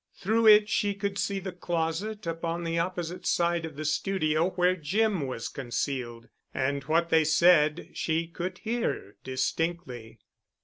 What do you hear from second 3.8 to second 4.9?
studio where